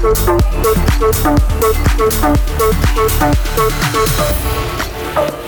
Thank 0.00 0.38
you. 5.42 5.47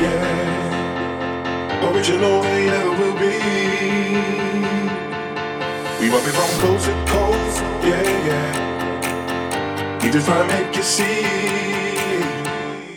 yeah. 0.00 1.88
Original 1.90 2.42
they 2.42 2.68
ever 2.68 2.90
will 2.90 3.14
be. 3.18 3.38
We 6.00 6.08
rub 6.10 6.26
it 6.26 6.34
from 6.38 6.50
coast 6.60 6.86
to 6.86 6.92
coast, 7.06 7.62
yeah, 7.82 8.02
yeah. 8.28 8.50
We 10.02 10.10
just 10.10 10.26
try 10.26 10.38
to 10.38 10.46
make 10.46 10.76
you 10.76 10.82
see. 10.82 11.24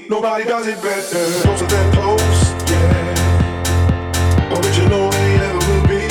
Nobody 0.07 0.43
does 0.45 0.67
it 0.67 0.81
better, 0.81 1.25
closer 1.41 1.65
than 1.65 1.91
close, 1.93 2.53
yeah. 2.69 4.53
Original 4.55 5.09
they 5.09 5.35
ever 5.47 5.61
will 5.67 5.85
be. 5.87 6.03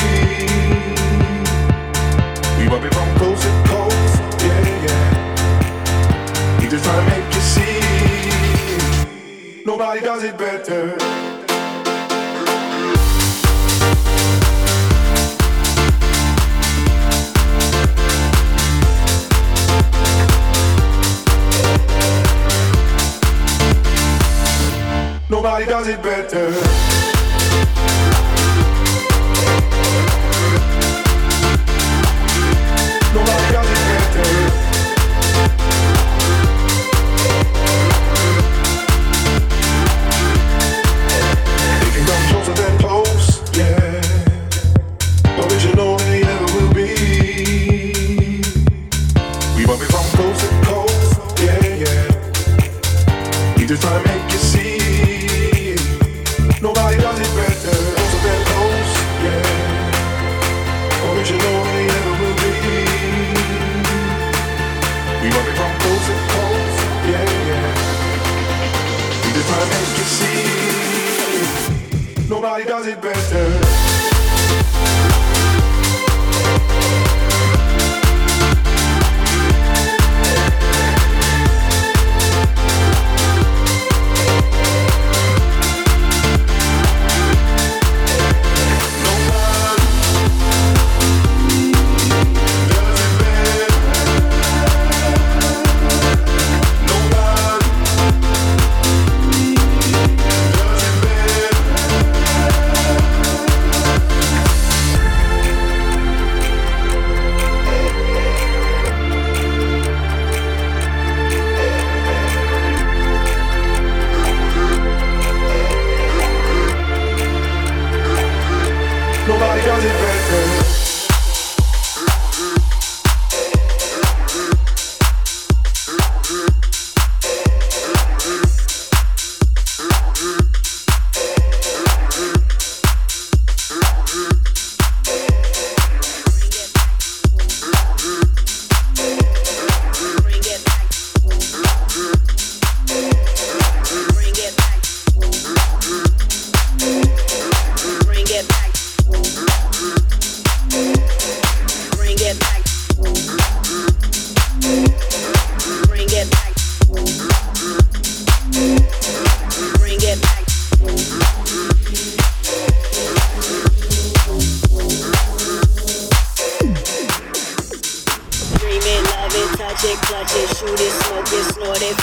We 2.58 2.64
rub 2.68 2.84
it 2.84 2.92
from 2.94 3.08
coast 3.18 3.42
to 3.42 3.50
coast, 3.68 4.20
yeah, 4.42 4.86
yeah. 4.86 6.60
We 6.60 6.66
just 6.68 6.84
try 6.84 6.96
to 6.98 7.04
make 7.10 7.19
Nobody 9.70 10.00
does 10.00 10.24
it 10.24 10.36
better. 10.36 10.96
Nobody 25.30 25.66
does 25.66 25.86
it 25.86 26.02
better. 26.02 26.99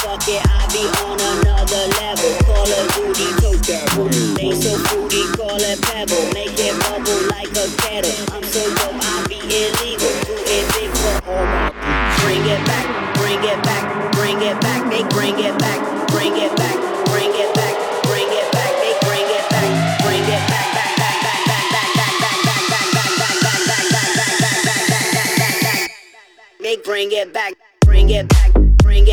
Fuck 0.07 0.23
it, 0.31 0.39
I 0.39 0.63
be 0.71 0.83
on 1.03 1.19
another 1.19 1.83
level. 1.99 2.31
Call 2.47 2.63
Duty, 2.95 3.27
tote 3.43 3.63
that 3.67 3.87
They 4.39 4.55
so 4.55 4.71
fruity, 4.87 5.27
call 5.35 5.59
it 5.59 5.79
pebble. 5.83 6.23
Make 6.31 6.55
it 6.55 6.75
bubble 6.87 7.21
like 7.35 7.51
a 7.51 7.67
kettle. 7.83 8.15
I'm 8.31 8.43
so 8.47 8.63
dope, 8.79 8.95
I 8.95 9.27
be 9.27 9.39
illegal. 9.43 10.13
Do 10.23 10.35
it 10.39 10.65
big 10.79 10.91
for 10.95 11.35
all 11.35 11.43
my 11.43 11.75
Bring 12.23 12.43
it 12.47 12.63
back, 12.63 12.87
bring 13.19 13.41
it 13.43 13.59
back, 13.67 13.83
bring 14.15 14.39
it 14.39 14.55
back. 14.63 14.81
They 14.87 15.03
bring 15.11 15.35
it 15.43 15.55
back, 15.59 15.79
bring 16.07 16.35
it 16.39 16.55
back, 16.55 16.77
bring 17.11 17.31
it 17.35 17.51
back, 17.51 17.75
bring 18.07 18.31
it 18.31 18.47
back. 18.55 18.73
They 18.79 18.93
bring 19.03 19.27
it 19.27 19.45
back, 19.51 19.71
bring 20.07 20.23
it 20.23 20.43
back, 20.47 20.67
back, 20.71 20.91
back, 20.95 21.19
back, 21.19 21.43
back, 21.43 21.67
back, 21.67 21.91
back, 21.91 22.15
back, 22.15 22.47
back, 22.47 22.87
back, 22.87 23.11
back, 23.11 23.19
back, 23.19 23.35
back, 23.35 23.51
back, 23.99 24.39
back, 24.39 24.59
back, 24.63 24.83
back, 24.87 25.11
back, 25.11 25.31
back, 25.35 25.55
back. 25.67 25.79
It 26.63 26.79
back 26.83 27.11
it 27.11 27.33
back, 27.33 27.53
bring 27.81 28.09
it 28.09 28.27
back, 28.29 28.51
bring 28.79 29.07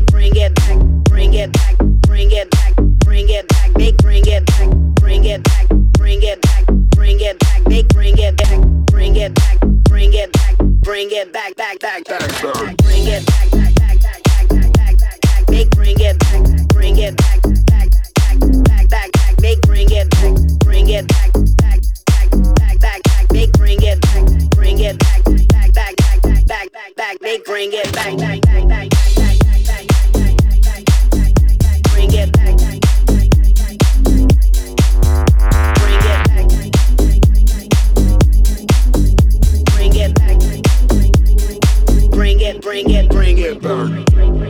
back, 0.00 0.06
bring 0.10 0.36
it 0.36 0.54
back, 0.54 0.78
bring 1.04 1.34
it 1.34 1.52
back, 1.52 1.76
bring 2.02 2.30
it 2.30 2.50
back, 2.50 2.74
bring 3.04 3.28
it 3.28 3.48
back, 3.48 3.76
make 3.76 3.96
bring 3.98 4.26
it 4.26 4.46
back, 4.46 4.68
bring 4.94 5.24
it 5.24 5.42
back, 5.42 5.68
bring 5.92 6.22
it 6.22 6.40
back, 6.40 6.66
bring 6.90 7.20
it 7.20 7.38
back, 7.38 7.66
make 7.68 7.88
bring 7.88 8.18
it 8.18 8.36
back, 8.36 8.60
bring 8.86 9.16
it 9.16 9.34
back, 9.34 9.60
bring 9.84 10.12
it 10.14 10.32
back, 10.32 10.56
bring 10.80 11.10
it 11.10 11.32
back, 11.32 11.56
back, 11.56 11.78
back, 11.80 12.04
back, 12.04 12.76
bring 12.78 13.06
it 13.06 13.26
back, 13.26 13.50
back, 13.50 13.74
back, 13.74 14.00
back, 14.00 14.20
back, 14.22 14.48
back, 14.48 14.98
back, 14.98 15.20
back, 15.20 15.50
make 15.50 15.70
bring 15.70 15.96
it 16.00 16.18
back, 16.18 16.68
bring 16.68 16.96
it 16.98 17.16
back, 17.16 17.42
back, 17.42 17.90
back, 17.90 18.40
back, 18.64 18.88
back, 18.88 19.12
back, 19.12 19.40
make 19.40 19.60
bring 19.62 19.88
it 19.90 20.10
back, 20.10 20.34
bring 20.60 20.88
it 20.88 21.08
back, 21.08 21.32
back, 21.56 21.80
back, 22.06 22.30
back, 22.54 22.80
back, 22.80 23.02
back, 23.02 23.32
make 23.32 23.52
bring 23.52 23.78
it 23.82 24.00
back, 24.00 24.50
bring 24.50 24.78
it 24.78 24.98
back, 24.98 25.24
back, 25.24 25.48
back, 25.48 25.96
back, 25.96 26.46
back, 26.46 26.72
back, 26.72 26.94
back, 26.96 27.18
they 27.20 27.38
bring 27.38 27.70
it 27.72 27.92
back, 27.92 28.16
back, 28.18 28.40
back, 28.42 28.68
back, 28.68 29.09
bring 42.20 42.40
it. 42.40 42.60
Bring 42.60 42.90
it. 42.90 43.08
Bring 43.10 43.38
it 43.38 43.60
back. 43.62 44.49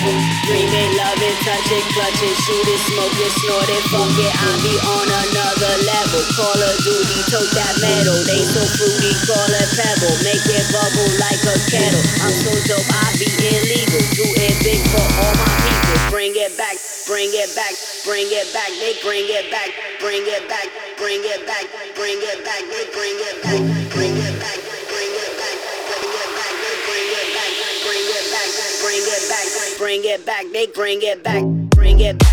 Dream 0.00 0.64
it, 0.64 0.90
love 0.96 1.20
it, 1.20 1.36
touch 1.44 1.68
it, 1.68 1.84
clutch 1.92 2.24
it, 2.24 2.32
shoot 2.40 2.68
it, 2.72 2.80
smoke 2.88 3.12
it, 3.20 3.32
snort 3.36 3.68
it, 3.68 3.84
fuck 3.92 4.08
it. 4.16 4.32
I 4.32 4.48
be 4.64 4.72
on 4.80 5.08
another 5.12 5.74
level. 5.84 6.24
Call 6.32 6.56
of 6.56 6.76
Duty, 6.80 7.20
tote 7.28 7.52
that 7.52 7.76
metal. 7.84 8.16
They 8.24 8.40
so 8.40 8.64
fruity, 8.80 9.12
call 9.28 9.44
a 9.44 9.60
pebble. 9.76 10.16
Make 10.24 10.40
it 10.48 10.64
bubble 10.72 11.12
like 11.20 11.44
a 11.44 11.52
kettle. 11.68 12.00
I'm 12.24 12.32
so 12.32 12.48
dope, 12.64 12.88
I 12.88 13.12
be 13.20 13.28
illegal. 13.28 14.00
Do 14.16 14.24
it 14.40 14.56
big 14.64 14.80
for 14.88 15.04
all 15.04 15.36
my 15.36 15.52
people. 15.68 16.08
Bring 16.08 16.32
it 16.32 16.56
back, 16.56 16.80
bring 17.04 17.28
it 17.36 17.52
back, 17.52 17.76
bring 18.08 18.24
it 18.32 18.48
back. 18.56 18.72
They 18.80 18.96
bring 19.04 19.28
it 19.28 19.52
back, 19.52 19.68
bring 20.00 20.24
it 20.24 20.48
back, 20.48 20.64
bring 20.96 21.20
it 21.28 21.44
back, 21.44 21.68
bring 21.92 22.16
it 22.24 22.40
back. 22.40 22.62
They 22.72 22.88
bring 22.96 23.16
it 23.20 23.36
back. 23.44 23.69
bring 28.90 29.02
it 29.06 29.28
back, 29.28 29.78
bring 29.78 30.04
it 30.04 30.26
back, 30.26 30.44
they 30.52 30.66
bring 30.66 30.98
it 31.02 31.22
back, 31.22 31.44
bring 31.70 32.00
it 32.00 32.18
back. 32.18 32.29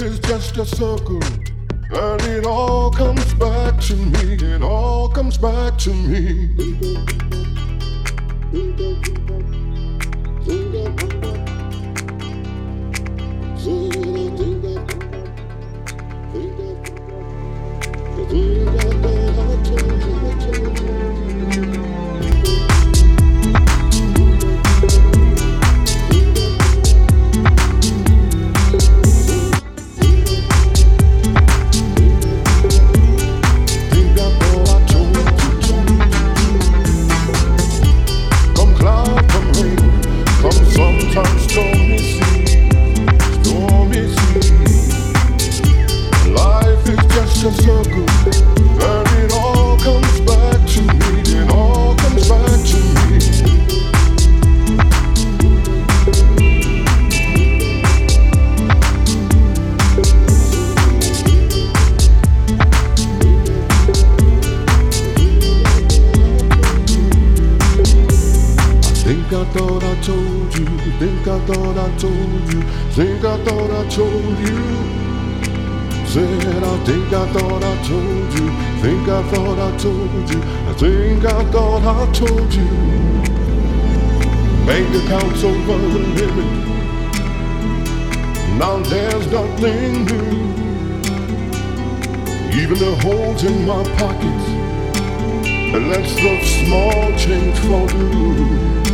Life 0.00 0.12
is 0.12 0.18
just 0.20 0.56
a 0.56 0.64
circle, 0.64 1.20
and 1.90 2.22
it 2.22 2.46
all 2.46 2.90
comes 2.90 3.34
back 3.34 3.78
to 3.82 3.96
me. 3.96 4.32
It 4.40 4.62
all 4.62 5.10
comes 5.10 5.36
back 5.36 5.76
to 5.80 5.90
me. 5.92 7.49
Said 76.10 76.64
I 76.64 76.84
think 76.84 77.12
I 77.12 77.32
thought 77.32 77.62
I 77.62 77.82
told 77.86 78.32
you, 78.34 78.50
think 78.82 79.08
I 79.08 79.22
thought 79.30 79.58
I 79.60 79.76
told 79.78 80.28
you, 80.28 80.42
I 80.42 80.72
think 80.72 81.24
I 81.24 81.44
thought 81.52 81.84
I 81.84 82.10
told 82.10 82.52
you. 82.52 82.66
Bank 84.66 84.92
accounts 85.04 85.44
over 85.44 85.78
the 85.78 86.00
limit. 86.18 86.52
Now 88.58 88.78
there's 88.90 89.30
nothing 89.30 90.04
new. 90.06 90.30
Even 92.60 92.78
the 92.80 92.96
holes 93.04 93.44
in 93.44 93.64
my 93.64 93.84
pockets, 93.96 94.46
and 95.46 95.90
lets 95.90 96.12
the 96.16 96.44
small 96.44 97.16
change 97.16 97.56
fall 97.60 97.86
through. 97.86 98.89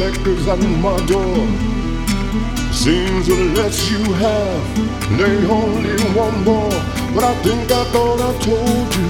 Collectors 0.00 0.48
at 0.48 0.58
my 0.80 0.96
door. 1.04 1.36
Seems 2.72 3.26
the 3.26 3.52
less 3.54 3.90
you 3.90 4.02
have, 4.14 5.18
they 5.18 5.46
only 5.46 5.92
want 6.16 6.38
more. 6.42 6.70
But 7.14 7.24
I 7.24 7.34
think 7.42 7.70
I 7.70 7.84
thought 7.92 8.18
I 8.18 8.32
told 8.40 8.94
you. 8.96 9.08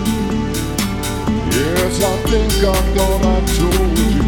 Yes, 1.54 2.02
I 2.02 2.16
think 2.28 2.52
I 2.64 2.80
thought 2.94 3.22
I 3.24 3.38
told 3.56 3.98
you. 3.98 4.19